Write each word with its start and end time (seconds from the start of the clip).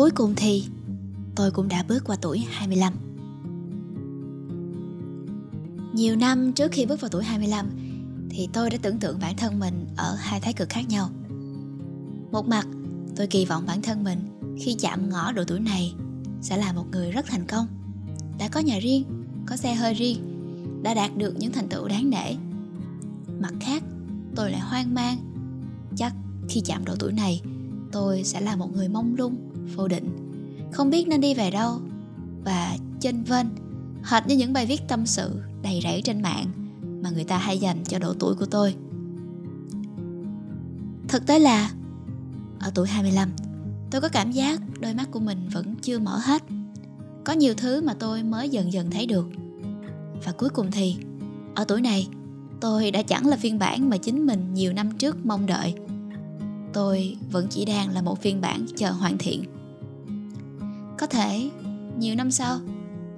cuối 0.00 0.10
cùng 0.10 0.34
thì 0.36 0.64
tôi 1.36 1.50
cũng 1.50 1.68
đã 1.68 1.84
bước 1.88 2.04
qua 2.04 2.16
tuổi 2.20 2.46
25. 2.50 2.92
Nhiều 5.94 6.16
năm 6.16 6.52
trước 6.52 6.72
khi 6.72 6.86
bước 6.86 7.00
vào 7.00 7.08
tuổi 7.08 7.24
25 7.24 7.66
thì 8.30 8.48
tôi 8.52 8.70
đã 8.70 8.78
tưởng 8.82 8.98
tượng 8.98 9.18
bản 9.20 9.36
thân 9.36 9.58
mình 9.58 9.86
ở 9.96 10.14
hai 10.18 10.40
thái 10.40 10.52
cực 10.52 10.68
khác 10.68 10.88
nhau. 10.88 11.08
Một 12.32 12.48
mặt, 12.48 12.66
tôi 13.16 13.26
kỳ 13.26 13.44
vọng 13.44 13.64
bản 13.66 13.82
thân 13.82 14.04
mình 14.04 14.18
khi 14.60 14.76
chạm 14.80 15.10
ngõ 15.10 15.32
độ 15.32 15.44
tuổi 15.46 15.60
này 15.60 15.94
sẽ 16.42 16.56
là 16.56 16.72
một 16.72 16.84
người 16.92 17.10
rất 17.10 17.26
thành 17.26 17.46
công, 17.46 17.66
đã 18.38 18.48
có 18.48 18.60
nhà 18.60 18.78
riêng, 18.78 19.04
có 19.46 19.56
xe 19.56 19.74
hơi 19.74 19.94
riêng, 19.94 20.18
đã 20.82 20.94
đạt 20.94 21.16
được 21.16 21.34
những 21.38 21.52
thành 21.52 21.68
tựu 21.68 21.88
đáng 21.88 22.10
nể. 22.10 22.34
Mặt 23.40 23.52
khác, 23.60 23.82
tôi 24.36 24.50
lại 24.50 24.60
hoang 24.60 24.94
mang, 24.94 25.16
chắc 25.96 26.12
khi 26.48 26.60
chạm 26.60 26.84
độ 26.84 26.94
tuổi 26.98 27.12
này, 27.12 27.40
tôi 27.92 28.24
sẽ 28.24 28.40
là 28.40 28.56
một 28.56 28.76
người 28.76 28.88
mông 28.88 29.14
lung, 29.18 29.49
vô 29.76 29.88
định, 29.88 30.08
không 30.72 30.90
biết 30.90 31.08
nên 31.08 31.20
đi 31.20 31.34
về 31.34 31.50
đâu 31.50 31.80
và 32.44 32.76
chênh 33.00 33.24
vênh 33.24 33.46
hệt 34.02 34.26
như 34.26 34.36
những 34.36 34.52
bài 34.52 34.66
viết 34.66 34.80
tâm 34.88 35.06
sự 35.06 35.40
đầy 35.62 35.80
rẫy 35.82 36.02
trên 36.02 36.22
mạng 36.22 36.46
mà 37.02 37.10
người 37.10 37.24
ta 37.24 37.38
hay 37.38 37.58
dành 37.58 37.84
cho 37.84 37.98
độ 37.98 38.14
tuổi 38.18 38.34
của 38.34 38.46
tôi. 38.46 38.74
Thực 41.08 41.26
tế 41.26 41.38
là 41.38 41.70
ở 42.60 42.70
tuổi 42.74 42.88
25, 42.88 43.28
tôi 43.90 44.00
có 44.00 44.08
cảm 44.08 44.32
giác 44.32 44.60
đôi 44.80 44.94
mắt 44.94 45.08
của 45.10 45.20
mình 45.20 45.48
vẫn 45.52 45.74
chưa 45.82 45.98
mở 45.98 46.18
hết. 46.18 46.42
Có 47.24 47.32
nhiều 47.32 47.54
thứ 47.54 47.82
mà 47.82 47.94
tôi 47.94 48.22
mới 48.22 48.48
dần 48.48 48.72
dần 48.72 48.90
thấy 48.90 49.06
được. 49.06 49.28
Và 50.24 50.32
cuối 50.32 50.48
cùng 50.48 50.70
thì, 50.70 50.96
ở 51.54 51.64
tuổi 51.64 51.80
này, 51.80 52.08
tôi 52.60 52.90
đã 52.90 53.02
chẳng 53.02 53.26
là 53.26 53.36
phiên 53.36 53.58
bản 53.58 53.90
mà 53.90 53.96
chính 53.96 54.26
mình 54.26 54.54
nhiều 54.54 54.72
năm 54.72 54.90
trước 54.98 55.26
mong 55.26 55.46
đợi. 55.46 55.74
Tôi 56.72 57.16
vẫn 57.30 57.46
chỉ 57.50 57.64
đang 57.64 57.90
là 57.90 58.02
một 58.02 58.22
phiên 58.22 58.40
bản 58.40 58.66
chờ 58.76 58.90
hoàn 58.90 59.18
thiện. 59.18 59.44
Có 61.00 61.06
thể, 61.06 61.50
nhiều 61.98 62.14
năm 62.14 62.30
sau, 62.30 62.58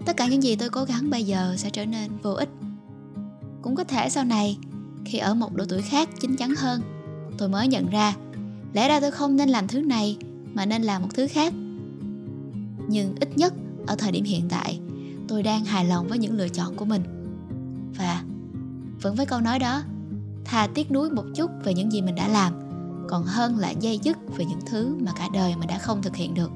tất 0.06 0.16
cả 0.16 0.26
những 0.26 0.42
gì 0.42 0.56
tôi 0.56 0.70
cố 0.70 0.84
gắng 0.84 1.10
bây 1.10 1.24
giờ 1.24 1.54
sẽ 1.56 1.70
trở 1.70 1.86
nên 1.86 2.10
vô 2.22 2.32
ích. 2.32 2.48
Cũng 3.62 3.76
có 3.76 3.84
thể 3.84 4.10
sau 4.10 4.24
này 4.24 4.58
khi 5.04 5.18
ở 5.18 5.34
một 5.34 5.54
độ 5.54 5.64
tuổi 5.68 5.82
khác 5.82 6.08
chín 6.20 6.36
chắn 6.36 6.54
hơn 6.58 6.82
tôi 7.38 7.48
mới 7.48 7.68
nhận 7.68 7.90
ra 7.90 8.14
lẽ 8.72 8.88
ra 8.88 9.00
tôi 9.00 9.10
không 9.10 9.36
nên 9.36 9.48
làm 9.48 9.68
thứ 9.68 9.80
này 9.80 10.16
mà 10.54 10.66
nên 10.66 10.82
làm 10.82 11.02
một 11.02 11.08
thứ 11.14 11.26
khác. 11.28 11.54
Nhưng 12.88 13.14
ít 13.20 13.38
nhất 13.38 13.54
ở 13.86 13.96
thời 13.96 14.12
điểm 14.12 14.24
hiện 14.24 14.48
tại 14.48 14.80
tôi 15.28 15.42
đang 15.42 15.64
hài 15.64 15.84
lòng 15.84 16.08
với 16.08 16.18
những 16.18 16.36
lựa 16.36 16.48
chọn 16.48 16.76
của 16.76 16.84
mình. 16.84 17.02
Và 17.98 18.22
vẫn 19.02 19.14
với 19.14 19.26
câu 19.26 19.40
nói 19.40 19.58
đó 19.58 19.82
thà 20.44 20.68
tiếc 20.74 20.90
nuối 20.90 21.10
một 21.10 21.24
chút 21.34 21.50
về 21.64 21.74
những 21.74 21.92
gì 21.92 22.02
mình 22.02 22.14
đã 22.14 22.28
làm 22.28 22.52
còn 23.08 23.24
hơn 23.24 23.58
là 23.58 23.70
dây 23.70 23.98
dứt 24.02 24.18
về 24.36 24.44
những 24.44 24.60
thứ 24.66 24.96
mà 25.00 25.12
cả 25.12 25.28
đời 25.34 25.54
mình 25.56 25.68
đã 25.68 25.78
không 25.78 26.02
thực 26.02 26.16
hiện 26.16 26.34
được. 26.34 26.50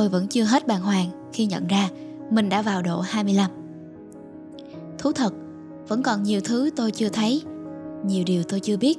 Tôi 0.00 0.08
vẫn 0.08 0.26
chưa 0.28 0.44
hết 0.44 0.66
bàng 0.66 0.82
hoàng 0.82 1.30
khi 1.32 1.46
nhận 1.46 1.66
ra 1.66 1.88
mình 2.30 2.48
đã 2.48 2.62
vào 2.62 2.82
độ 2.82 3.00
25. 3.00 3.50
Thú 4.98 5.12
thật, 5.12 5.34
vẫn 5.88 6.02
còn 6.02 6.22
nhiều 6.22 6.40
thứ 6.40 6.70
tôi 6.76 6.90
chưa 6.90 7.08
thấy, 7.08 7.42
nhiều 8.04 8.24
điều 8.26 8.42
tôi 8.42 8.60
chưa 8.60 8.76
biết, 8.76 8.98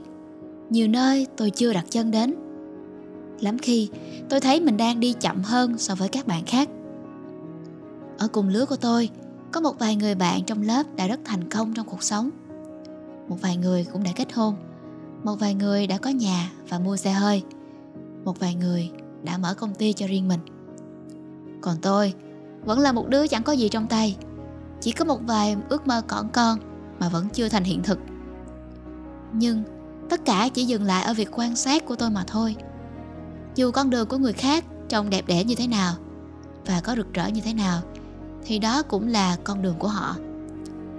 nhiều 0.70 0.88
nơi 0.88 1.28
tôi 1.38 1.50
chưa 1.50 1.74
đặt 1.74 1.86
chân 1.90 2.12
đến. 2.12 2.36
Lắm 3.40 3.58
khi 3.58 3.90
tôi 4.30 4.40
thấy 4.40 4.62
mình 4.62 4.78
đang 4.78 5.00
đi 5.00 5.14
chậm 5.14 5.44
hơn 5.44 5.78
so 5.78 5.96
với 5.96 6.10
các 6.10 6.28
bạn 6.28 6.46
khác. 6.46 6.70
Ở 8.18 8.28
cùng 8.28 8.48
lứa 8.48 8.66
của 8.66 8.78
tôi, 8.78 9.10
có 9.52 9.62
một 9.62 9.80
vài 9.80 9.96
người 9.96 10.16
bạn 10.16 10.44
trong 10.44 10.62
lớp 10.62 10.84
đã 10.96 11.08
rất 11.08 11.20
thành 11.26 11.50
công 11.50 11.74
trong 11.74 11.86
cuộc 11.86 12.04
sống. 12.04 12.30
Một 13.28 13.38
vài 13.42 13.58
người 13.58 13.86
cũng 13.94 14.04
đã 14.04 14.12
kết 14.16 14.34
hôn, 14.34 14.56
một 15.24 15.36
vài 15.40 15.54
người 15.54 15.88
đã 15.88 15.98
có 15.98 16.10
nhà 16.10 16.52
và 16.70 16.80
mua 16.80 16.98
xe 16.98 17.12
hơi, 17.12 17.44
một 18.26 18.40
vài 18.40 18.56
người 18.56 18.92
đã 19.24 19.38
mở 19.38 19.54
công 19.54 19.74
ty 19.74 19.94
cho 19.94 20.08
riêng 20.08 20.28
mình 20.28 20.40
còn 21.62 21.78
tôi, 21.82 22.14
vẫn 22.66 22.80
là 22.80 22.92
một 22.92 23.08
đứa 23.10 23.28
chẳng 23.28 23.44
có 23.44 23.54
gì 23.54 23.70
trong 23.70 23.88
tay. 23.88 24.18
Chỉ 24.82 24.92
có 24.92 25.06
một 25.06 25.20
vài 25.28 25.56
ước 25.70 25.88
mơ 25.88 26.02
cỏn 26.08 26.30
con 26.34 26.60
mà 27.00 27.10
vẫn 27.10 27.30
chưa 27.30 27.50
thành 27.50 27.64
hiện 27.64 27.84
thực. 27.84 28.00
Nhưng 29.34 29.64
tất 30.10 30.26
cả 30.26 30.50
chỉ 30.54 30.66
dừng 30.66 30.84
lại 30.84 31.04
ở 31.04 31.14
việc 31.14 31.30
quan 31.32 31.56
sát 31.56 31.86
của 31.86 31.96
tôi 31.96 32.10
mà 32.10 32.24
thôi. 32.28 32.56
Dù 33.56 33.72
con 33.72 33.90
đường 33.90 34.08
của 34.08 34.18
người 34.18 34.34
khác 34.34 34.66
trông 34.90 35.10
đẹp 35.10 35.28
đẽ 35.28 35.44
như 35.44 35.56
thế 35.56 35.68
nào 35.68 35.94
và 36.66 36.82
có 36.82 36.96
rực 36.96 37.14
rỡ 37.14 37.28
như 37.28 37.42
thế 37.42 37.54
nào, 37.54 37.82
thì 38.44 38.60
đó 38.60 38.84
cũng 38.84 39.08
là 39.08 39.38
con 39.44 39.62
đường 39.62 39.76
của 39.80 39.88
họ. 39.88 40.16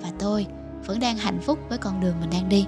Và 0.03 0.12
tôi 0.19 0.47
vẫn 0.87 1.00
đang 1.00 1.17
hạnh 1.17 1.41
phúc 1.41 1.59
với 1.69 1.79
con 1.79 2.00
đường 2.00 2.15
mình 2.21 2.31
đang 2.31 2.49
đi. 2.49 2.67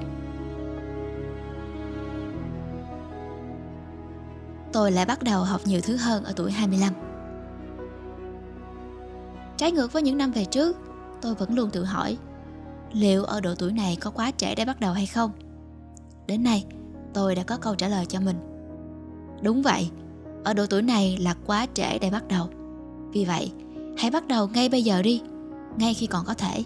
Tôi 4.73 4.93
lại 4.93 5.07
bắt 5.07 5.23
đầu 5.23 5.45
học 5.45 5.61
nhiều 5.65 5.81
thứ 5.81 5.97
hơn 5.97 6.25
ở 6.25 6.33
tuổi 6.37 6.53
25 6.53 6.93
Trái 9.57 9.73
ngược 9.73 9.93
với 9.93 10.03
những 10.03 10.19
năm 10.19 10.33
về 10.33 10.45
trước, 10.45 10.77
tôi 11.21 11.35
vẫn 11.35 11.55
luôn 11.55 11.71
tự 11.71 11.85
hỏi 11.85 12.19
liệu 12.95 13.25
ở 13.25 13.41
độ 13.41 13.55
tuổi 13.59 13.73
này 13.73 13.97
có 14.01 14.11
quá 14.11 14.31
trễ 14.37 14.55
để 14.55 14.65
bắt 14.65 14.81
đầu 14.81 14.93
hay 14.93 15.07
không? 15.07 15.31
Đến 16.27 16.43
nay, 16.43 16.65
tôi 17.15 17.35
đã 17.35 17.43
có 17.43 17.57
câu 17.57 17.75
trả 17.75 17.89
lời 17.89 18.07
cho 18.07 18.21
mình. 18.21 18.37
Đúng 19.43 19.63
vậy, 19.63 19.91
ở 20.45 20.55
độ 20.55 20.67
tuổi 20.67 20.83
này 20.83 21.17
là 21.21 21.35
quá 21.47 21.67
trễ 21.75 21.99
để 21.99 22.11
bắt 22.11 22.29
đầu. 22.29 22.49
Vì 23.13 23.25
vậy, 23.25 23.53
hãy 23.99 24.11
bắt 24.11 24.29
đầu 24.29 24.49
ngay 24.49 24.69
bây 24.69 24.83
giờ 24.83 25.03
đi, 25.03 25.23
ngay 25.77 25.95
khi 25.95 26.07
còn 26.07 26.25
có 26.25 26.35
thể. 26.35 26.65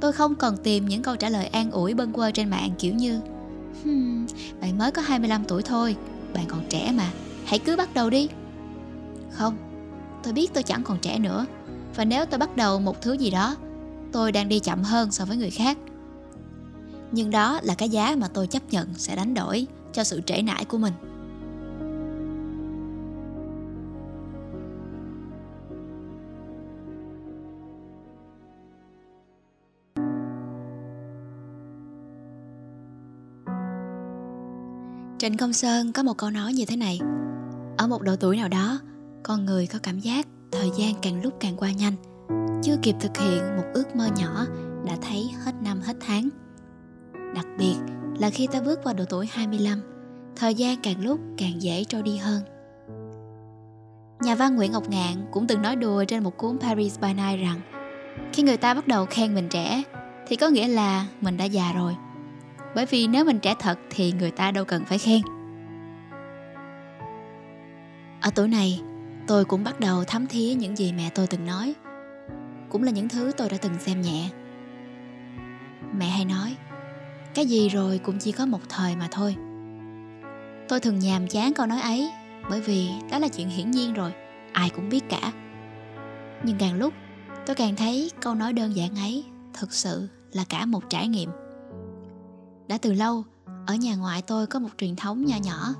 Tôi 0.00 0.12
không 0.12 0.34
còn 0.34 0.56
tìm 0.56 0.88
những 0.88 1.02
câu 1.02 1.16
trả 1.16 1.28
lời 1.28 1.46
an 1.46 1.70
ủi 1.70 1.94
bâng 1.94 2.12
quơ 2.12 2.30
trên 2.30 2.50
mạng 2.50 2.70
kiểu 2.78 2.94
như 2.94 3.20
hmm, 3.84 4.26
Bạn 4.60 4.78
mới 4.78 4.90
có 4.90 5.02
25 5.02 5.44
tuổi 5.44 5.62
thôi, 5.62 5.96
bạn 6.34 6.44
còn 6.48 6.60
trẻ 6.68 6.92
mà, 6.96 7.10
hãy 7.44 7.58
cứ 7.58 7.76
bắt 7.76 7.94
đầu 7.94 8.10
đi. 8.10 8.28
Không, 9.30 9.56
tôi 10.22 10.32
biết 10.32 10.54
tôi 10.54 10.62
chẳng 10.62 10.82
còn 10.82 10.98
trẻ 10.98 11.18
nữa. 11.18 11.46
Và 11.96 12.04
nếu 12.04 12.26
tôi 12.26 12.38
bắt 12.38 12.56
đầu 12.56 12.80
một 12.80 13.02
thứ 13.02 13.12
gì 13.12 13.30
đó, 13.30 13.56
tôi 14.12 14.32
đang 14.32 14.48
đi 14.48 14.58
chậm 14.58 14.82
hơn 14.82 15.10
so 15.10 15.24
với 15.24 15.36
người 15.36 15.50
khác. 15.50 15.78
Nhưng 17.12 17.30
đó 17.30 17.60
là 17.62 17.74
cái 17.74 17.88
giá 17.88 18.16
mà 18.18 18.28
tôi 18.28 18.46
chấp 18.46 18.62
nhận 18.70 18.94
sẽ 18.94 19.16
đánh 19.16 19.34
đổi 19.34 19.66
cho 19.92 20.04
sự 20.04 20.20
trễ 20.26 20.42
nải 20.42 20.64
của 20.64 20.78
mình. 20.78 20.92
Trịnh 35.18 35.36
Công 35.36 35.52
Sơn 35.52 35.92
có 35.92 36.02
một 36.02 36.18
câu 36.18 36.30
nói 36.30 36.52
như 36.52 36.64
thế 36.64 36.76
này. 36.76 37.00
Ở 37.78 37.86
một 37.86 38.02
độ 38.02 38.16
tuổi 38.16 38.36
nào 38.36 38.48
đó 38.48 38.78
con 39.28 39.46
người 39.46 39.66
có 39.66 39.78
cảm 39.82 39.98
giác 39.98 40.26
thời 40.52 40.70
gian 40.76 40.94
càng 41.02 41.22
lúc 41.22 41.34
càng 41.40 41.56
qua 41.56 41.70
nhanh. 41.70 41.94
Chưa 42.62 42.76
kịp 42.82 42.96
thực 43.00 43.16
hiện 43.16 43.56
một 43.56 43.64
ước 43.74 43.96
mơ 43.96 44.08
nhỏ 44.16 44.46
đã 44.86 44.96
thấy 45.02 45.30
hết 45.44 45.52
năm 45.64 45.80
hết 45.80 45.96
tháng. 46.00 46.28
Đặc 47.34 47.46
biệt 47.58 47.74
là 48.18 48.30
khi 48.30 48.46
ta 48.46 48.60
bước 48.60 48.84
vào 48.84 48.94
độ 48.94 49.04
tuổi 49.08 49.28
25 49.32 49.80
thời 50.36 50.54
gian 50.54 50.76
càng 50.82 51.04
lúc 51.04 51.20
càng 51.38 51.62
dễ 51.62 51.84
trôi 51.84 52.02
đi 52.02 52.16
hơn. 52.16 52.42
Nhà 54.20 54.34
văn 54.34 54.56
Nguyễn 54.56 54.72
Ngọc 54.72 54.90
Ngạn 54.90 55.14
cũng 55.30 55.46
từng 55.46 55.62
nói 55.62 55.76
đùa 55.76 56.04
trên 56.04 56.24
một 56.24 56.36
cuốn 56.36 56.58
Paris 56.60 57.00
by 57.00 57.08
Night 57.08 57.40
rằng, 57.40 57.60
khi 58.32 58.42
người 58.42 58.56
ta 58.56 58.74
bắt 58.74 58.88
đầu 58.88 59.06
khen 59.06 59.34
mình 59.34 59.48
trẻ 59.48 59.82
thì 60.26 60.36
có 60.36 60.48
nghĩa 60.48 60.68
là 60.68 61.06
mình 61.20 61.36
đã 61.36 61.44
già 61.44 61.72
rồi. 61.72 61.96
Bởi 62.74 62.86
vì 62.86 63.06
nếu 63.06 63.24
mình 63.24 63.38
trẻ 63.38 63.54
thật 63.58 63.78
thì 63.90 64.12
người 64.12 64.30
ta 64.30 64.50
đâu 64.50 64.64
cần 64.64 64.84
phải 64.84 64.98
khen. 64.98 65.20
Ở 68.20 68.30
tuổi 68.34 68.48
này 68.48 68.80
tôi 69.28 69.44
cũng 69.44 69.64
bắt 69.64 69.80
đầu 69.80 70.04
thấm 70.04 70.26
thía 70.26 70.54
những 70.54 70.76
gì 70.76 70.92
mẹ 70.92 71.10
tôi 71.14 71.26
từng 71.26 71.46
nói. 71.46 71.74
Cũng 72.70 72.82
là 72.82 72.90
những 72.90 73.08
thứ 73.08 73.32
tôi 73.36 73.48
đã 73.48 73.56
từng 73.56 73.78
xem 73.78 74.00
nhẹ. 74.00 74.30
Mẹ 75.98 76.06
hay 76.06 76.24
nói, 76.24 76.56
cái 77.34 77.46
gì 77.46 77.68
rồi 77.68 78.00
cũng 78.04 78.18
chỉ 78.18 78.32
có 78.32 78.46
một 78.46 78.60
thời 78.68 78.96
mà 78.96 79.08
thôi. 79.10 79.36
Tôi 80.68 80.80
thường 80.80 80.98
nhàm 80.98 81.26
chán 81.26 81.52
câu 81.54 81.66
nói 81.66 81.80
ấy, 81.80 82.10
bởi 82.50 82.60
vì 82.60 82.90
đó 83.10 83.18
là 83.18 83.28
chuyện 83.28 83.48
hiển 83.48 83.70
nhiên 83.70 83.94
rồi, 83.94 84.12
ai 84.52 84.70
cũng 84.70 84.88
biết 84.88 85.04
cả. 85.08 85.32
Nhưng 86.44 86.58
càng 86.58 86.78
lúc, 86.78 86.94
tôi 87.46 87.56
càng 87.56 87.76
thấy 87.76 88.10
câu 88.20 88.34
nói 88.34 88.52
đơn 88.52 88.76
giản 88.76 88.96
ấy 88.96 89.24
thực 89.54 89.72
sự 89.72 90.08
là 90.32 90.44
cả 90.48 90.66
một 90.66 90.90
trải 90.90 91.08
nghiệm. 91.08 91.30
Đã 92.68 92.78
từ 92.82 92.92
lâu, 92.92 93.24
ở 93.66 93.74
nhà 93.74 93.96
ngoại 93.96 94.22
tôi 94.22 94.46
có 94.46 94.58
một 94.58 94.70
truyền 94.78 94.96
thống 94.96 95.24
nho 95.24 95.36
nhỏ. 95.36 95.74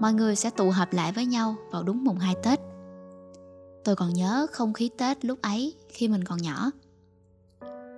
Mọi 0.00 0.12
người 0.12 0.36
sẽ 0.36 0.50
tụ 0.50 0.70
họp 0.70 0.92
lại 0.92 1.12
với 1.12 1.26
nhau 1.26 1.56
vào 1.72 1.82
đúng 1.82 2.04
mùng 2.04 2.18
2 2.18 2.34
Tết 2.42 2.60
tôi 3.84 3.96
còn 3.96 4.14
nhớ 4.14 4.46
không 4.52 4.72
khí 4.72 4.90
tết 4.98 5.24
lúc 5.24 5.42
ấy 5.42 5.74
khi 5.88 6.08
mình 6.08 6.24
còn 6.24 6.42
nhỏ 6.42 6.70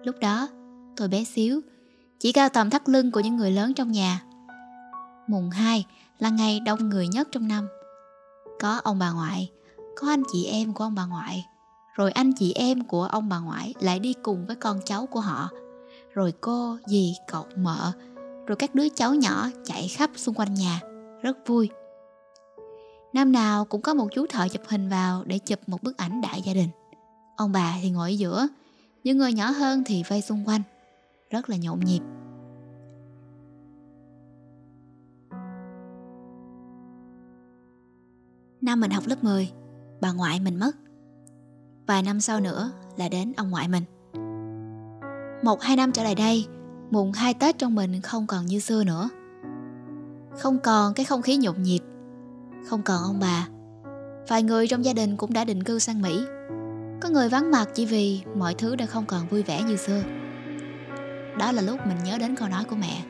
lúc 0.05 0.17
đó 0.21 0.49
tôi 0.97 1.09
bé 1.09 1.25
xíu 1.25 1.61
chỉ 2.19 2.33
cao 2.33 2.49
tầm 2.49 2.71
thắt 2.71 2.89
lưng 2.89 3.11
của 3.11 3.21
những 3.21 3.37
người 3.37 3.51
lớn 3.51 3.75
trong 3.75 3.93
nhà 3.93 4.23
Mùng 5.27 5.51
2 5.51 5.87
là 6.19 6.31
ngày 6.31 6.61
đông 6.61 6.89
người 6.89 7.09
nhất 7.09 7.29
trong 7.33 7.49
năm. 7.49 7.69
Có 8.61 8.81
ông 8.85 8.99
bà 8.99 9.11
ngoại, 9.11 9.51
có 9.97 10.09
anh 10.09 10.23
chị 10.33 10.45
em 10.45 10.73
của 10.73 10.85
ông 10.85 10.95
bà 10.95 11.07
ngoại, 11.07 11.47
rồi 11.95 12.11
anh 12.11 12.33
chị 12.33 12.53
em 12.53 12.85
của 12.85 13.05
ông 13.05 13.29
bà 13.29 13.39
ngoại 13.39 13.75
lại 13.81 13.99
đi 13.99 14.15
cùng 14.23 14.47
với 14.47 14.57
con 14.57 14.81
cháu 14.85 15.07
của 15.07 15.21
họ, 15.21 15.49
rồi 16.15 16.33
cô, 16.41 16.77
dì, 16.87 17.15
cậu, 17.29 17.47
mợ, 17.57 17.93
rồi 18.47 18.57
các 18.57 18.75
đứa 18.75 18.89
cháu 18.89 19.15
nhỏ 19.15 19.49
chạy 19.65 19.89
khắp 19.89 20.11
xung 20.17 20.35
quanh 20.35 20.55
nhà, 20.55 20.81
rất 21.23 21.37
vui. 21.47 21.69
Năm 23.17 23.33
nào 23.33 23.65
cũng 23.65 23.81
có 23.81 23.95
một 23.95 24.09
chú 24.13 24.27
thợ 24.27 24.49
chụp 24.49 24.63
hình 24.69 24.89
vào 24.89 25.25
để 25.25 25.39
chụp 25.39 25.59
một 25.67 25.83
bức 25.83 25.97
ảnh 25.97 26.21
đại 26.21 26.43
gia 26.43 26.55
đình. 26.55 26.69
Ông 27.37 27.53
bà 27.53 27.75
thì 27.83 27.91
ngồi 27.91 28.11
ở 28.11 28.15
giữa, 28.15 28.49
những 29.05 29.19
người 29.19 29.33
nhỏ 29.33 29.51
hơn 29.51 29.83
thì 29.87 30.03
vây 30.09 30.23
xung 30.23 30.49
quanh, 30.49 30.63
rất 31.31 31.51
là 31.51 31.57
nhộn 31.57 31.81
nhịp. 31.81 32.01
Năm 38.61 38.81
mình 38.81 38.91
học 38.91 39.05
lớp 39.07 39.25
10, 39.25 39.51
bà 40.01 40.13
ngoại 40.13 40.41
mình 40.41 40.59
mất. 40.59 40.77
Vài 41.87 42.03
năm 42.03 42.21
sau 42.21 42.41
nữa 42.41 42.71
là 42.97 43.09
đến 43.09 43.33
ông 43.37 43.51
ngoại 43.51 43.69
mình. 43.69 43.85
Một 45.45 45.63
hai 45.63 45.77
năm 45.77 45.93
trở 45.93 46.03
lại 46.03 46.15
đây, 46.15 46.47
mùng 46.91 47.13
hai 47.13 47.35
Tết 47.35 47.59
trong 47.59 47.75
mình 47.75 48.01
không 48.03 48.27
còn 48.27 48.47
như 48.47 48.59
xưa 48.59 48.85
nữa. 48.85 49.09
Không 50.39 50.59
còn 50.59 50.95
cái 50.95 51.07
không 51.07 51.23
khí 51.23 51.37
nhộn 51.37 51.63
nhịp, 51.63 51.81
không 52.67 52.83
còn 52.83 53.03
ông 53.03 53.21
bà. 53.21 53.47
Vài 54.29 54.43
người 54.43 54.69
trong 54.69 54.85
gia 54.85 54.93
đình 54.93 55.17
cũng 55.17 55.33
đã 55.33 55.45
định 55.45 55.63
cư 55.63 55.79
sang 55.79 56.03
Mỹ. 56.03 56.21
Có 57.01 57.09
người 57.09 57.29
vắng 57.29 57.51
mặt 57.51 57.69
chỉ 57.75 57.87
vì 57.87 58.21
mọi 58.37 58.55
thứ 58.55 58.77
đã 58.77 58.87
không 58.87 59.07
còn 59.07 59.29
vui 59.29 59.43
vẻ 59.43 59.63
như 59.63 59.77
xưa. 59.77 60.03
Đó 61.39 61.53
là 61.53 61.63
lúc 61.63 61.87
mình 61.87 61.97
nhớ 62.05 62.19
đến 62.19 62.37
câu 62.37 62.49
nói 62.49 62.65
của 62.65 62.77
mẹ. 62.77 63.03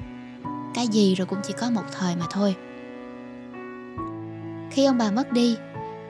Cái 0.74 0.88
gì 0.88 1.14
rồi 1.14 1.26
cũng 1.26 1.38
chỉ 1.44 1.54
có 1.60 1.70
một 1.70 1.82
thời 1.98 2.16
mà 2.16 2.26
thôi. 2.30 2.56
Khi 4.70 4.84
ông 4.84 4.98
bà 4.98 5.10
mất 5.10 5.32
đi, 5.32 5.56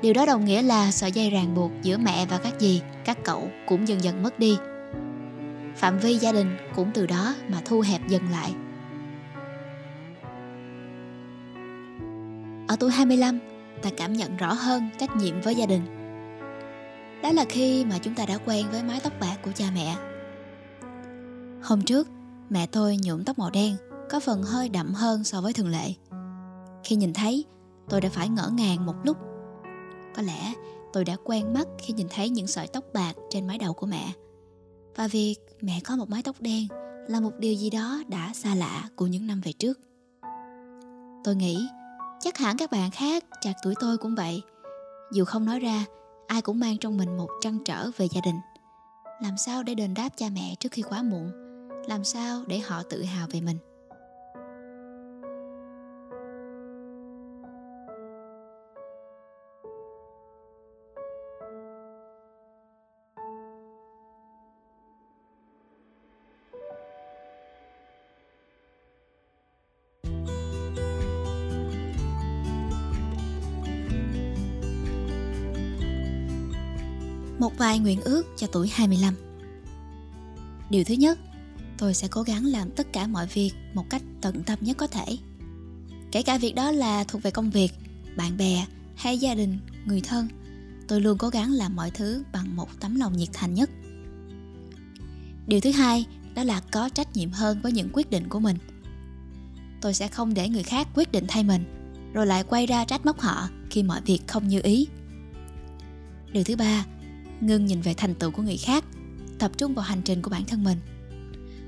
điều 0.02 0.12
đó 0.12 0.26
đồng 0.26 0.44
nghĩa 0.44 0.62
là 0.62 0.90
sợi 0.90 1.12
dây 1.12 1.30
ràng 1.30 1.54
buộc 1.54 1.70
giữa 1.82 1.98
mẹ 1.98 2.26
và 2.26 2.38
các 2.38 2.52
dì, 2.58 2.82
các 3.04 3.18
cậu 3.24 3.48
cũng 3.66 3.88
dần 3.88 4.02
dần 4.02 4.22
mất 4.22 4.38
đi. 4.38 4.58
Phạm 5.76 5.98
vi 5.98 6.14
gia 6.14 6.32
đình 6.32 6.56
cũng 6.76 6.90
từ 6.94 7.06
đó 7.06 7.34
mà 7.48 7.58
thu 7.64 7.80
hẹp 7.80 8.08
dần 8.08 8.22
lại. 8.30 8.54
Ở 12.76 12.78
tuổi 12.80 12.90
25, 12.90 13.38
ta 13.82 13.90
cảm 13.96 14.12
nhận 14.12 14.36
rõ 14.36 14.52
hơn 14.52 14.88
trách 14.98 15.16
nhiệm 15.16 15.40
với 15.40 15.54
gia 15.54 15.66
đình. 15.66 15.82
Đó 17.22 17.32
là 17.32 17.44
khi 17.48 17.84
mà 17.84 17.98
chúng 17.98 18.14
ta 18.14 18.26
đã 18.26 18.38
quen 18.46 18.66
với 18.70 18.82
mái 18.82 19.00
tóc 19.04 19.12
bạc 19.20 19.36
của 19.44 19.52
cha 19.54 19.64
mẹ. 19.74 19.96
Hôm 21.62 21.82
trước, 21.82 22.08
mẹ 22.50 22.66
tôi 22.66 22.96
nhuộm 23.02 23.24
tóc 23.24 23.38
màu 23.38 23.50
đen, 23.50 23.76
có 24.10 24.20
phần 24.20 24.42
hơi 24.42 24.68
đậm 24.68 24.94
hơn 24.94 25.24
so 25.24 25.40
với 25.40 25.52
thường 25.52 25.68
lệ. 25.68 25.94
Khi 26.84 26.96
nhìn 26.96 27.12
thấy, 27.12 27.44
tôi 27.88 28.00
đã 28.00 28.08
phải 28.08 28.28
ngỡ 28.28 28.50
ngàng 28.54 28.86
một 28.86 28.94
lúc. 29.04 29.16
Có 30.16 30.22
lẽ 30.22 30.52
tôi 30.92 31.04
đã 31.04 31.16
quen 31.24 31.52
mắt 31.54 31.66
khi 31.78 31.94
nhìn 31.94 32.06
thấy 32.10 32.30
những 32.30 32.46
sợi 32.46 32.66
tóc 32.66 32.84
bạc 32.94 33.12
trên 33.30 33.46
mái 33.46 33.58
đầu 33.58 33.72
của 33.72 33.86
mẹ. 33.86 34.12
Và 34.96 35.08
việc 35.08 35.36
mẹ 35.60 35.80
có 35.84 35.96
một 35.96 36.10
mái 36.10 36.22
tóc 36.22 36.36
đen 36.40 36.66
là 37.08 37.20
một 37.20 37.32
điều 37.38 37.54
gì 37.54 37.70
đó 37.70 38.02
đã 38.08 38.30
xa 38.34 38.54
lạ 38.54 38.88
của 38.96 39.06
những 39.06 39.26
năm 39.26 39.40
về 39.40 39.52
trước. 39.52 39.80
Tôi 41.24 41.36
nghĩ 41.36 41.68
chắc 42.20 42.38
hẳn 42.38 42.56
các 42.56 42.70
bạn 42.70 42.90
khác 42.90 43.24
trạc 43.40 43.56
tuổi 43.62 43.74
tôi 43.80 43.98
cũng 43.98 44.14
vậy. 44.14 44.42
Dù 45.12 45.24
không 45.24 45.44
nói 45.44 45.60
ra, 45.60 45.84
ai 46.26 46.42
cũng 46.42 46.60
mang 46.60 46.78
trong 46.78 46.96
mình 46.96 47.16
một 47.16 47.28
trăn 47.40 47.58
trở 47.64 47.90
về 47.96 48.08
gia 48.14 48.20
đình. 48.20 48.36
Làm 49.22 49.36
sao 49.36 49.62
để 49.62 49.74
đền 49.74 49.94
đáp 49.94 50.08
cha 50.16 50.26
mẹ 50.32 50.54
trước 50.60 50.72
khi 50.72 50.82
quá 50.82 51.02
muộn? 51.02 51.30
Làm 51.88 52.04
sao 52.04 52.44
để 52.46 52.58
họ 52.58 52.82
tự 52.90 53.02
hào 53.02 53.26
về 53.30 53.40
mình? 53.40 53.58
Một 77.46 77.58
vài 77.58 77.78
nguyện 77.78 78.00
ước 78.00 78.26
cho 78.36 78.46
tuổi 78.46 78.70
25 78.74 79.14
Điều 80.70 80.84
thứ 80.84 80.94
nhất, 80.94 81.18
tôi 81.78 81.94
sẽ 81.94 82.08
cố 82.08 82.22
gắng 82.22 82.44
làm 82.44 82.70
tất 82.70 82.92
cả 82.92 83.06
mọi 83.06 83.26
việc 83.26 83.52
một 83.74 83.84
cách 83.90 84.02
tận 84.20 84.42
tâm 84.42 84.58
nhất 84.60 84.76
có 84.76 84.86
thể. 84.86 85.18
Kể 86.12 86.22
cả 86.22 86.38
việc 86.38 86.54
đó 86.54 86.70
là 86.70 87.04
thuộc 87.04 87.22
về 87.22 87.30
công 87.30 87.50
việc, 87.50 87.72
bạn 88.16 88.36
bè 88.36 88.66
hay 88.96 89.18
gia 89.18 89.34
đình, 89.34 89.58
người 89.84 90.00
thân, 90.00 90.28
tôi 90.88 91.00
luôn 91.00 91.18
cố 91.18 91.28
gắng 91.28 91.52
làm 91.52 91.76
mọi 91.76 91.90
thứ 91.90 92.24
bằng 92.32 92.56
một 92.56 92.68
tấm 92.80 92.96
lòng 92.96 93.16
nhiệt 93.16 93.28
thành 93.32 93.54
nhất. 93.54 93.70
Điều 95.46 95.60
thứ 95.60 95.70
hai, 95.70 96.06
đó 96.34 96.42
là 96.42 96.60
có 96.60 96.88
trách 96.88 97.16
nhiệm 97.16 97.30
hơn 97.30 97.60
với 97.62 97.72
những 97.72 97.88
quyết 97.92 98.10
định 98.10 98.28
của 98.28 98.40
mình. 98.40 98.56
Tôi 99.80 99.94
sẽ 99.94 100.08
không 100.08 100.34
để 100.34 100.48
người 100.48 100.62
khác 100.62 100.88
quyết 100.94 101.12
định 101.12 101.24
thay 101.28 101.42
mình, 101.42 101.64
rồi 102.12 102.26
lại 102.26 102.44
quay 102.44 102.66
ra 102.66 102.84
trách 102.84 103.06
móc 103.06 103.20
họ 103.20 103.48
khi 103.70 103.82
mọi 103.82 104.00
việc 104.00 104.20
không 104.26 104.48
như 104.48 104.60
ý. 104.62 104.86
Điều 106.32 106.44
thứ 106.44 106.56
ba, 106.56 106.84
ngưng 107.40 107.66
nhìn 107.66 107.80
về 107.80 107.94
thành 107.94 108.14
tựu 108.14 108.30
của 108.30 108.42
người 108.42 108.56
khác, 108.56 108.84
tập 109.38 109.50
trung 109.58 109.74
vào 109.74 109.84
hành 109.84 110.02
trình 110.02 110.22
của 110.22 110.30
bản 110.30 110.44
thân 110.44 110.64
mình. 110.64 110.78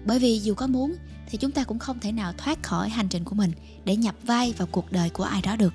Bởi 0.07 0.19
vì 0.19 0.39
dù 0.39 0.55
có 0.55 0.67
muốn, 0.67 0.95
thì 1.31 1.39
chúng 1.39 1.51
ta 1.51 1.65
cũng 1.65 1.79
không 1.79 2.01
thể 2.01 2.13
nào 2.13 2.33
thoát 2.39 2.63
khỏi 2.63 2.89
hành 2.89 3.09
trình 3.09 3.25
của 3.25 3.35
mình 3.35 3.53
để 3.85 3.97
nhập 3.97 4.15
vai 4.23 4.55
vào 4.59 4.69
cuộc 4.73 4.93
đời 4.93 5.11
của 5.11 5.25
ai 5.25 5.43
đó 5.43 5.57
được. 5.57 5.73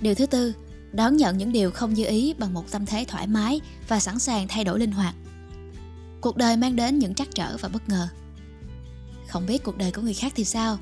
Điều 0.00 0.14
thứ 0.14 0.26
tư, 0.26 0.54
đón 0.92 1.16
nhận 1.16 1.38
những 1.38 1.52
điều 1.52 1.70
không 1.70 1.94
như 1.94 2.04
ý 2.04 2.34
bằng 2.38 2.54
một 2.54 2.70
tâm 2.70 2.86
thế 2.86 3.04
thoải 3.08 3.26
mái 3.26 3.60
và 3.88 4.00
sẵn 4.00 4.18
sàng 4.18 4.48
thay 4.48 4.64
đổi 4.64 4.78
linh 4.78 4.92
hoạt. 4.92 5.14
Cuộc 6.20 6.36
đời 6.36 6.56
mang 6.56 6.76
đến 6.76 6.98
những 6.98 7.14
trắc 7.14 7.28
trở 7.34 7.56
và 7.56 7.68
bất 7.68 7.88
ngờ. 7.88 8.08
Không 9.28 9.46
biết 9.46 9.64
cuộc 9.64 9.78
đời 9.78 9.92
của 9.92 10.02
người 10.02 10.14
khác 10.14 10.32
thì 10.36 10.44
sao, 10.44 10.78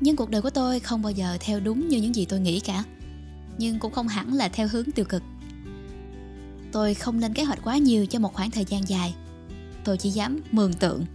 nhưng 0.00 0.16
cuộc 0.16 0.30
đời 0.30 0.42
của 0.42 0.50
tôi 0.50 0.80
không 0.80 1.02
bao 1.02 1.12
giờ 1.12 1.36
theo 1.40 1.60
đúng 1.60 1.88
như 1.88 2.00
những 2.00 2.14
gì 2.14 2.24
tôi 2.24 2.40
nghĩ 2.40 2.60
cả, 2.60 2.84
nhưng 3.58 3.78
cũng 3.78 3.92
không 3.92 4.08
hẳn 4.08 4.34
là 4.34 4.48
theo 4.48 4.68
hướng 4.68 4.90
tiêu 4.90 5.04
cực 5.04 5.22
tôi 6.76 6.94
không 6.94 7.18
lên 7.18 7.34
kế 7.34 7.44
hoạch 7.44 7.58
quá 7.64 7.76
nhiều 7.76 8.06
cho 8.06 8.18
một 8.18 8.34
khoảng 8.34 8.50
thời 8.50 8.64
gian 8.64 8.88
dài. 8.88 9.14
Tôi 9.84 9.98
chỉ 9.98 10.10
dám 10.10 10.40
mường 10.52 10.72
tượng. 10.72 11.06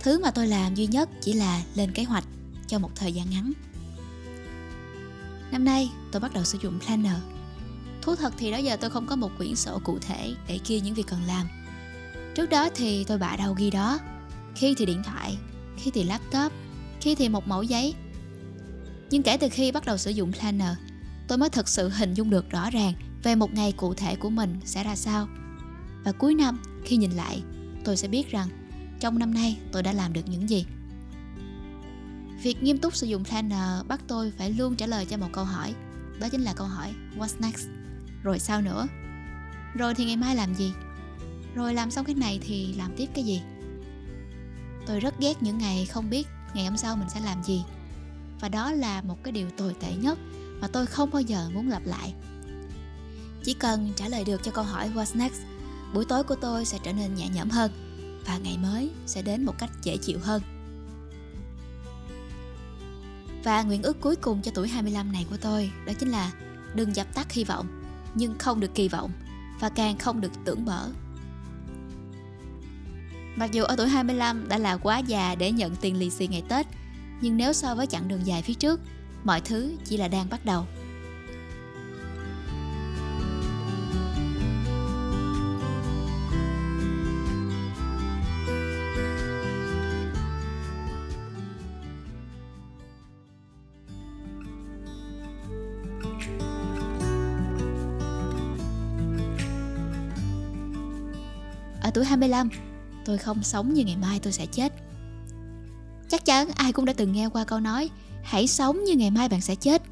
Thứ 0.00 0.20
mà 0.22 0.30
tôi 0.30 0.46
làm 0.46 0.74
duy 0.74 0.86
nhất 0.86 1.10
chỉ 1.20 1.32
là 1.32 1.62
lên 1.74 1.92
kế 1.92 2.04
hoạch 2.04 2.24
cho 2.66 2.78
một 2.78 2.90
thời 2.94 3.12
gian 3.12 3.30
ngắn. 3.30 3.52
Năm 5.50 5.64
nay, 5.64 5.90
tôi 6.12 6.20
bắt 6.20 6.34
đầu 6.34 6.44
sử 6.44 6.58
dụng 6.62 6.78
planner. 6.80 7.16
Thú 8.02 8.16
thật 8.16 8.34
thì 8.38 8.50
đó 8.50 8.56
giờ 8.56 8.76
tôi 8.76 8.90
không 8.90 9.06
có 9.06 9.16
một 9.16 9.30
quyển 9.38 9.56
sổ 9.56 9.80
cụ 9.84 9.98
thể 9.98 10.34
để 10.48 10.58
ghi 10.66 10.80
những 10.80 10.94
việc 10.94 11.06
cần 11.06 11.20
làm. 11.26 11.48
Trước 12.34 12.50
đó 12.50 12.68
thì 12.74 13.04
tôi 13.04 13.18
bạ 13.18 13.36
đầu 13.38 13.54
ghi 13.54 13.70
đó. 13.70 13.98
Khi 14.54 14.74
thì 14.78 14.86
điện 14.86 15.02
thoại, 15.02 15.38
khi 15.76 15.90
thì 15.90 16.04
laptop, 16.04 16.52
khi 17.00 17.14
thì 17.14 17.28
một 17.28 17.48
mẫu 17.48 17.62
giấy. 17.62 17.94
Nhưng 19.10 19.22
kể 19.22 19.36
từ 19.36 19.48
khi 19.48 19.72
bắt 19.72 19.84
đầu 19.84 19.96
sử 19.96 20.10
dụng 20.10 20.32
planner, 20.32 20.76
tôi 21.28 21.38
mới 21.38 21.50
thực 21.50 21.68
sự 21.68 21.88
hình 21.88 22.14
dung 22.14 22.30
được 22.30 22.50
rõ 22.50 22.70
ràng 22.70 22.92
về 23.26 23.34
một 23.34 23.54
ngày 23.54 23.72
cụ 23.72 23.94
thể 23.94 24.16
của 24.16 24.30
mình 24.30 24.60
sẽ 24.64 24.84
ra 24.84 24.96
sao. 24.96 25.28
Và 26.04 26.12
cuối 26.12 26.34
năm, 26.34 26.62
khi 26.84 26.96
nhìn 26.96 27.10
lại, 27.10 27.42
tôi 27.84 27.96
sẽ 27.96 28.08
biết 28.08 28.30
rằng 28.30 28.48
trong 29.00 29.18
năm 29.18 29.34
nay 29.34 29.58
tôi 29.72 29.82
đã 29.82 29.92
làm 29.92 30.12
được 30.12 30.28
những 30.28 30.48
gì. 30.48 30.66
Việc 32.42 32.62
nghiêm 32.62 32.78
túc 32.78 32.94
sử 32.94 33.06
dụng 33.06 33.24
planner 33.24 33.86
bắt 33.88 34.00
tôi 34.08 34.32
phải 34.38 34.50
luôn 34.50 34.76
trả 34.76 34.86
lời 34.86 35.04
cho 35.04 35.16
một 35.16 35.26
câu 35.32 35.44
hỏi. 35.44 35.74
Đó 36.20 36.28
chính 36.28 36.40
là 36.40 36.54
câu 36.54 36.66
hỏi, 36.66 36.92
what's 37.18 37.40
next? 37.40 37.66
Rồi 38.22 38.38
sao 38.38 38.60
nữa? 38.62 38.86
Rồi 39.74 39.94
thì 39.94 40.04
ngày 40.04 40.16
mai 40.16 40.36
làm 40.36 40.54
gì? 40.54 40.72
Rồi 41.54 41.74
làm 41.74 41.90
xong 41.90 42.04
cái 42.04 42.14
này 42.14 42.40
thì 42.42 42.72
làm 42.72 42.90
tiếp 42.96 43.06
cái 43.14 43.24
gì? 43.24 43.42
Tôi 44.86 45.00
rất 45.00 45.20
ghét 45.20 45.42
những 45.42 45.58
ngày 45.58 45.86
không 45.86 46.10
biết 46.10 46.26
ngày 46.54 46.66
hôm 46.66 46.76
sau 46.76 46.96
mình 46.96 47.08
sẽ 47.08 47.20
làm 47.20 47.42
gì. 47.44 47.64
Và 48.40 48.48
đó 48.48 48.72
là 48.72 49.02
một 49.02 49.16
cái 49.22 49.32
điều 49.32 49.50
tồi 49.50 49.74
tệ 49.80 49.92
nhất 49.92 50.18
mà 50.60 50.68
tôi 50.68 50.86
không 50.86 51.10
bao 51.10 51.22
giờ 51.22 51.50
muốn 51.54 51.68
lặp 51.68 51.86
lại 51.86 52.14
chỉ 53.46 53.54
cần 53.54 53.92
trả 53.96 54.08
lời 54.08 54.24
được 54.24 54.42
cho 54.42 54.50
câu 54.50 54.64
hỏi 54.64 54.90
What's 54.94 55.18
next, 55.18 55.40
buổi 55.94 56.04
tối 56.04 56.22
của 56.24 56.34
tôi 56.34 56.64
sẽ 56.64 56.78
trở 56.82 56.92
nên 56.92 57.14
nhẹ 57.14 57.28
nhõm 57.34 57.50
hơn 57.50 57.70
và 58.26 58.38
ngày 58.38 58.58
mới 58.58 58.90
sẽ 59.06 59.22
đến 59.22 59.44
một 59.44 59.54
cách 59.58 59.70
dễ 59.82 59.96
chịu 59.96 60.18
hơn. 60.22 60.42
Và 63.44 63.62
nguyện 63.62 63.82
ước 63.82 64.00
cuối 64.00 64.16
cùng 64.16 64.42
cho 64.42 64.50
tuổi 64.54 64.68
25 64.68 65.12
này 65.12 65.26
của 65.30 65.36
tôi 65.36 65.70
đó 65.86 65.92
chính 65.98 66.08
là 66.08 66.32
đừng 66.74 66.96
dập 66.96 67.14
tắt 67.14 67.32
hy 67.32 67.44
vọng, 67.44 67.66
nhưng 68.14 68.38
không 68.38 68.60
được 68.60 68.74
kỳ 68.74 68.88
vọng 68.88 69.10
và 69.60 69.68
càng 69.68 69.98
không 69.98 70.20
được 70.20 70.32
tưởng 70.44 70.64
bở. 70.64 70.88
Mặc 73.36 73.52
dù 73.52 73.64
ở 73.64 73.76
tuổi 73.76 73.88
25 73.88 74.48
đã 74.48 74.58
là 74.58 74.76
quá 74.76 74.98
già 74.98 75.34
để 75.34 75.52
nhận 75.52 75.76
tiền 75.76 75.98
lì 75.98 76.10
xì 76.10 76.26
ngày 76.26 76.42
Tết, 76.48 76.66
nhưng 77.20 77.36
nếu 77.36 77.52
so 77.52 77.74
với 77.74 77.86
chặng 77.86 78.08
đường 78.08 78.26
dài 78.26 78.42
phía 78.42 78.54
trước, 78.54 78.80
mọi 79.24 79.40
thứ 79.40 79.72
chỉ 79.84 79.96
là 79.96 80.08
đang 80.08 80.28
bắt 80.30 80.44
đầu. 80.44 80.66
Tuổi 101.96 102.04
25, 102.04 102.48
tôi 103.04 103.18
không 103.18 103.42
sống 103.42 103.74
như 103.74 103.84
ngày 103.84 103.96
mai 103.96 104.18
tôi 104.18 104.32
sẽ 104.32 104.46
chết. 104.46 104.72
Chắc 106.08 106.24
chắn 106.24 106.48
ai 106.54 106.72
cũng 106.72 106.84
đã 106.84 106.92
từng 106.92 107.12
nghe 107.12 107.28
qua 107.28 107.44
câu 107.44 107.60
nói 107.60 107.90
Hãy 108.22 108.46
sống 108.46 108.84
như 108.84 108.94
ngày 108.94 109.10
mai 109.10 109.28
bạn 109.28 109.40
sẽ 109.40 109.54
chết. 109.54 109.82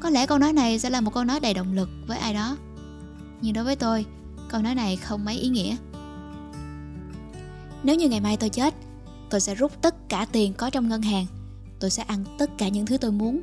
Có 0.00 0.10
lẽ 0.10 0.26
câu 0.26 0.38
nói 0.38 0.52
này 0.52 0.78
sẽ 0.78 0.90
là 0.90 1.00
một 1.00 1.14
câu 1.14 1.24
nói 1.24 1.40
đầy 1.40 1.54
động 1.54 1.72
lực 1.72 1.88
với 2.06 2.18
ai 2.18 2.34
đó. 2.34 2.56
Nhưng 3.40 3.52
đối 3.52 3.64
với 3.64 3.76
tôi, 3.76 4.06
câu 4.48 4.62
nói 4.62 4.74
này 4.74 4.96
không 4.96 5.24
mấy 5.24 5.38
ý 5.38 5.48
nghĩa. 5.48 5.76
Nếu 7.82 7.96
như 7.96 8.08
ngày 8.08 8.20
mai 8.20 8.36
tôi 8.36 8.50
chết 8.50 8.74
Tôi 9.30 9.40
sẽ 9.40 9.54
rút 9.54 9.72
tất 9.82 10.08
cả 10.08 10.26
tiền 10.32 10.52
có 10.54 10.70
trong 10.70 10.88
ngân 10.88 11.02
hàng. 11.02 11.26
Tôi 11.80 11.90
sẽ 11.90 12.02
ăn 12.02 12.24
tất 12.38 12.50
cả 12.58 12.68
những 12.68 12.86
thứ 12.86 12.98
tôi 12.98 13.12
muốn 13.12 13.40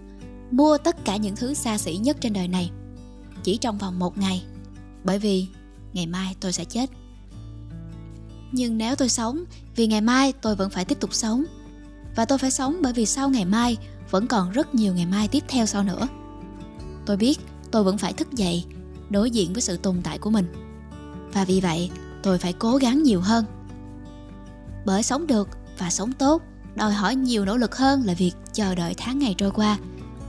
Mua 0.51 0.77
tất 0.77 1.05
cả 1.05 1.17
những 1.17 1.35
thứ 1.35 1.53
xa 1.53 1.77
xỉ 1.77 1.97
nhất 1.97 2.17
trên 2.21 2.33
đời 2.33 2.47
này 2.47 2.71
Chỉ 3.43 3.57
trong 3.57 3.77
vòng 3.77 3.99
một 3.99 4.17
ngày 4.17 4.43
Bởi 5.03 5.19
vì 5.19 5.47
ngày 5.93 6.07
mai 6.07 6.35
tôi 6.39 6.53
sẽ 6.53 6.65
chết 6.65 6.89
nhưng 8.53 8.77
nếu 8.77 8.95
tôi 8.95 9.09
sống, 9.09 9.43
vì 9.75 9.87
ngày 9.87 10.01
mai 10.01 10.33
tôi 10.41 10.55
vẫn 10.55 10.69
phải 10.69 10.85
tiếp 10.85 10.99
tục 10.99 11.13
sống. 11.13 11.43
Và 12.15 12.25
tôi 12.25 12.37
phải 12.37 12.51
sống 12.51 12.77
bởi 12.81 12.93
vì 12.93 13.05
sau 13.05 13.29
ngày 13.29 13.45
mai, 13.45 13.77
vẫn 14.09 14.27
còn 14.27 14.51
rất 14.51 14.75
nhiều 14.75 14.93
ngày 14.93 15.05
mai 15.05 15.27
tiếp 15.27 15.43
theo 15.47 15.65
sau 15.65 15.83
nữa. 15.83 16.07
Tôi 17.05 17.17
biết 17.17 17.39
tôi 17.71 17.83
vẫn 17.83 17.97
phải 17.97 18.13
thức 18.13 18.33
dậy, 18.33 18.65
đối 19.09 19.31
diện 19.31 19.53
với 19.53 19.61
sự 19.61 19.77
tồn 19.77 20.01
tại 20.03 20.17
của 20.17 20.29
mình. 20.29 20.45
Và 21.33 21.45
vì 21.45 21.61
vậy, 21.61 21.89
tôi 22.23 22.37
phải 22.37 22.53
cố 22.53 22.77
gắng 22.77 23.03
nhiều 23.03 23.21
hơn. 23.21 23.45
Bởi 24.85 25.03
sống 25.03 25.27
được 25.27 25.49
và 25.77 25.89
sống 25.89 26.11
tốt 26.11 26.41
đòi 26.75 26.93
hỏi 26.93 27.15
nhiều 27.15 27.45
nỗ 27.45 27.57
lực 27.57 27.75
hơn 27.75 28.05
là 28.05 28.13
việc 28.13 28.31
chờ 28.53 28.75
đợi 28.75 28.93
tháng 28.97 29.19
ngày 29.19 29.35
trôi 29.37 29.51
qua. 29.51 29.77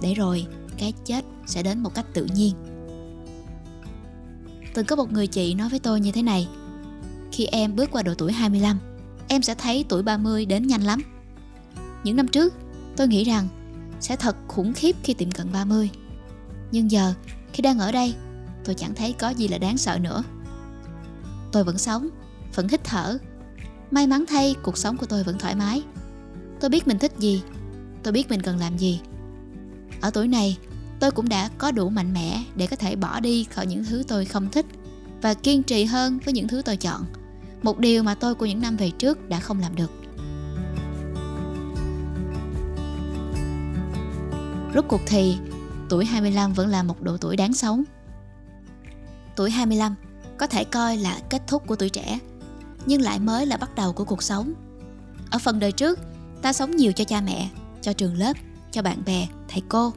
Để 0.01 0.15
rồi, 0.15 0.47
cái 0.79 0.93
chết 1.05 1.25
sẽ 1.47 1.63
đến 1.63 1.83
một 1.83 1.95
cách 1.95 2.07
tự 2.13 2.27
nhiên. 2.35 2.55
Từng 4.75 4.87
có 4.87 4.97
một 4.97 5.13
người 5.13 5.27
chị 5.27 5.55
nói 5.55 5.69
với 5.69 5.79
tôi 5.79 6.01
như 6.01 6.13
thế 6.13 6.23
này 6.23 6.49
khi 7.35 7.47
em 7.47 7.77
bước 7.77 7.91
qua 7.91 8.03
độ 8.03 8.15
tuổi 8.15 8.33
25, 8.33 8.79
em 9.29 9.43
sẽ 9.43 9.55
thấy 9.55 9.85
tuổi 9.89 10.03
30 10.03 10.47
đến 10.47 10.67
nhanh 10.67 10.83
lắm. 10.83 11.03
Những 12.05 12.17
năm 12.17 12.29
trước, 12.29 12.55
tôi 12.97 13.09
nghĩ 13.09 13.25
rằng 13.25 13.49
sẽ 14.01 14.17
thật 14.17 14.37
khủng 14.49 14.73
khiếp 14.73 14.97
khi 15.03 15.15
tiệm 15.15 15.31
cận 15.31 15.53
30. 15.53 15.91
Nhưng 16.73 16.91
giờ, 16.91 17.15
khi 17.53 17.63
đang 17.63 17.79
ở 17.79 17.93
đây, 17.93 18.15
tôi 18.65 18.75
chẳng 18.75 18.95
thấy 18.95 19.13
có 19.13 19.29
gì 19.31 19.49
là 19.49 19.59
đáng 19.59 19.79
sợ 19.79 19.99
nữa. 19.99 20.23
Tôi 21.53 21.65
vẫn 21.65 21.79
sống, 21.79 22.09
vẫn 22.55 22.69
hít 22.69 22.85
thở. 22.85 23.19
May 23.91 24.07
mắn 24.07 24.25
thay, 24.29 24.55
cuộc 24.63 24.79
sống 24.79 24.97
của 24.97 25.07
tôi 25.07 25.25
vẫn 25.25 25.39
thoải 25.39 25.55
mái. 25.55 25.83
Tôi 26.61 26.71
biết 26.71 26.89
mình 26.89 26.99
thích 26.99 27.13
gì, 27.19 27.43
tôi 28.03 28.13
biết 28.13 28.31
mình 28.31 28.43
cần 28.43 28.59
làm 28.59 28.79
gì. 28.79 29.01
Ở 30.01 30.11
tuổi 30.11 30.29
này, 30.29 30.59
tôi 31.01 31.11
cũng 31.11 31.29
đã 31.29 31.51
có 31.59 31.71
đủ 31.71 31.89
mạnh 31.89 32.13
mẽ 32.13 32.45
để 32.57 32.67
có 32.67 32.77
thể 32.77 32.97
bỏ 32.97 33.21
đi 33.21 33.45
khỏi 33.45 33.67
những 33.67 33.85
thứ 33.85 34.03
tôi 34.09 34.25
không 34.25 34.51
thích 34.51 34.67
và 35.23 35.35
kiên 35.35 35.63
trì 35.63 35.85
hơn 35.85 36.19
với 36.25 36.35
những 36.35 36.49
thứ 36.49 36.63
tôi 36.65 36.77
chọn 36.77 37.05
một 37.65 37.79
điều 37.79 38.03
mà 38.03 38.15
tôi 38.15 38.35
của 38.35 38.47
những 38.47 38.61
năm 38.61 38.77
về 38.77 38.91
trước 38.91 39.29
đã 39.29 39.41
không 39.41 39.61
làm 39.61 39.77
được. 39.77 39.91
Rốt 44.75 44.85
cuộc 44.89 45.01
thì 45.07 45.37
tuổi 45.89 46.05
25 46.05 46.53
vẫn 46.53 46.69
là 46.69 46.83
một 46.83 47.03
độ 47.03 47.17
tuổi 47.17 47.37
đáng 47.37 47.53
sống. 47.53 47.85
Tuổi 49.37 49.51
25 49.51 49.95
có 50.39 50.47
thể 50.47 50.65
coi 50.65 50.97
là 50.97 51.19
kết 51.31 51.43
thúc 51.47 51.67
của 51.67 51.77
tuổi 51.77 51.89
trẻ, 51.89 52.19
nhưng 52.87 53.01
lại 53.01 53.19
mới 53.19 53.47
là 53.47 53.57
bắt 53.57 53.75
đầu 53.75 53.93
của 53.93 54.05
cuộc 54.05 54.23
sống. 54.23 54.53
Ở 55.31 55.39
phần 55.39 55.59
đời 55.59 55.73
trước, 55.73 55.99
ta 56.43 56.53
sống 56.53 56.71
nhiều 56.71 56.93
cho 56.93 57.05
cha 57.05 57.21
mẹ, 57.21 57.49
cho 57.83 57.93
trường 57.93 58.15
lớp, 58.15 58.33
cho 58.71 58.83
bạn 58.83 59.03
bè, 59.07 59.27
thầy 59.49 59.63
cô. 59.69 59.93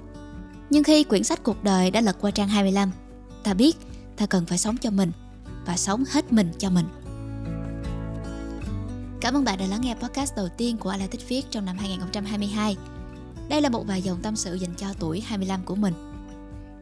Nhưng 0.70 0.84
khi 0.84 1.04
quyển 1.04 1.24
sách 1.24 1.44
cuộc 1.44 1.64
đời 1.64 1.92
đã 1.92 2.02
lật 2.02 2.18
qua 2.22 2.32
trang 2.32 2.48
25, 2.48 2.92
ta 3.44 3.54
biết 3.54 3.78
ta 4.18 4.26
cần 4.26 4.46
phải 4.46 4.58
sống 4.58 4.78
cho 4.78 4.90
mình 4.90 5.12
và 5.66 5.78
sống 5.78 6.04
hết 6.12 6.34
mình 6.34 6.52
cho 6.58 6.70
mình. 6.70 6.86
Cảm 9.22 9.34
ơn 9.34 9.44
bạn 9.44 9.58
đã 9.58 9.66
lắng 9.66 9.82
nghe 9.82 9.96
podcast 9.96 10.36
đầu 10.36 10.50
tiên 10.58 10.78
của 10.78 10.90
Ala 10.90 11.08
Thích 11.08 11.22
Viết 11.28 11.46
trong 11.52 11.66
năm 11.66 11.78
2022. 11.78 12.78
Đây 13.50 13.62
là 13.62 13.70
một 13.70 13.88
vài 13.88 14.02
dòng 14.02 14.22
tâm 14.22 14.36
sự 14.36 14.56
dành 14.56 14.76
cho 14.78 14.88
tuổi 15.00 15.22
25 15.22 15.64
của 15.66 15.76
mình. 15.76 15.94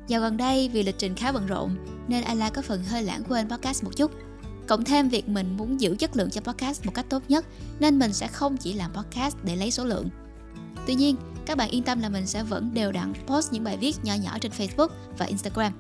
Dạo 0.08 0.22
gần 0.22 0.38
đây 0.38 0.70
vì 0.70 0.84
lịch 0.84 0.98
trình 0.98 1.16
khá 1.16 1.32
bận 1.32 1.48
rộn 1.48 1.76
nên 2.08 2.24
Ala 2.24 2.50
có 2.50 2.62
phần 2.62 2.84
hơi 2.84 3.04
lãng 3.04 3.24
quên 3.30 3.50
podcast 3.50 3.84
một 3.84 3.92
chút. 3.96 4.12
Cộng 4.68 4.84
thêm 4.84 5.10
việc 5.10 5.30
mình 5.30 5.58
muốn 5.58 5.82
giữ 5.82 5.96
chất 6.00 6.16
lượng 6.16 6.30
cho 6.30 6.42
podcast 6.42 6.86
một 6.86 6.92
cách 6.94 7.06
tốt 7.10 7.24
nhất 7.28 7.46
nên 7.80 8.00
mình 8.00 8.14
sẽ 8.14 8.28
không 8.28 8.58
chỉ 8.58 8.74
làm 8.74 8.94
podcast 8.94 9.36
để 9.44 9.56
lấy 9.56 9.72
số 9.72 9.86
lượng. 9.86 10.10
Tuy 10.88 10.96
nhiên, 10.96 11.16
các 11.46 11.58
bạn 11.58 11.70
yên 11.70 11.84
tâm 11.84 12.00
là 12.00 12.10
mình 12.10 12.28
sẽ 12.28 12.44
vẫn 12.44 12.74
đều 12.74 12.92
đặn 12.92 13.14
post 13.28 13.54
những 13.54 13.64
bài 13.64 13.78
viết 13.78 13.96
nhỏ 14.04 14.14
nhỏ 14.14 14.38
trên 14.42 14.52
Facebook 14.52 14.90
và 15.18 15.26
Instagram. 15.26 15.74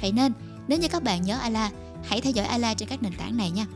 Vậy 0.00 0.12
nên, 0.12 0.32
nếu 0.68 0.78
như 0.78 0.88
các 0.88 1.02
bạn 1.02 1.22
nhớ 1.22 1.38
Ala, 1.38 1.70
hãy 2.04 2.20
theo 2.20 2.32
dõi 2.32 2.46
Ala 2.46 2.74
trên 2.74 2.88
các 2.88 3.02
nền 3.02 3.12
tảng 3.18 3.36
này 3.36 3.50
nha. 3.50 3.66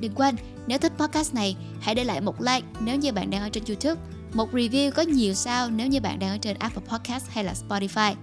Đừng 0.00 0.14
quên, 0.14 0.36
nếu 0.66 0.78
thích 0.78 0.92
podcast 0.98 1.34
này, 1.34 1.56
hãy 1.80 1.94
để 1.94 2.04
lại 2.04 2.20
một 2.20 2.40
like 2.40 2.66
nếu 2.80 2.96
như 2.96 3.12
bạn 3.12 3.30
đang 3.30 3.42
ở 3.42 3.48
trên 3.48 3.64
YouTube, 3.68 4.00
một 4.34 4.52
review 4.52 4.90
có 4.90 5.02
nhiều 5.02 5.34
sao 5.34 5.70
nếu 5.70 5.86
như 5.86 6.00
bạn 6.00 6.18
đang 6.18 6.30
ở 6.30 6.38
trên 6.38 6.56
Apple 6.58 6.82
Podcast 6.88 7.28
hay 7.28 7.44
là 7.44 7.54
Spotify. 7.68 8.14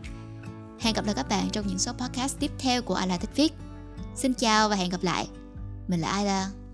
Hẹn 0.79 0.93
gặp 0.93 1.05
lại 1.05 1.15
các 1.15 1.29
bạn 1.29 1.49
trong 1.51 1.67
những 1.67 1.79
số 1.79 1.91
podcast 1.93 2.39
tiếp 2.39 2.51
theo 2.59 2.81
của 2.81 2.93
Ayla 2.93 3.17
Thích 3.17 3.35
Viết. 3.35 3.53
Xin 4.15 4.33
chào 4.33 4.69
và 4.69 4.75
hẹn 4.75 4.89
gặp 4.89 5.03
lại. 5.03 5.27
Mình 5.87 5.99
là 5.99 6.09
Ayla. 6.09 6.66